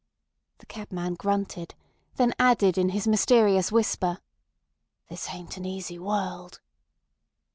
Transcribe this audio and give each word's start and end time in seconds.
The 0.57 0.65
cabman 0.65 1.13
grunted, 1.13 1.75
then 2.15 2.33
added 2.39 2.75
in 2.75 2.89
his 2.89 3.07
mysterious 3.07 3.71
whisper: 3.71 4.17
"This 5.09 5.29
ain't 5.29 5.57
an 5.57 5.65
easy 5.65 5.99
world." 5.99 6.59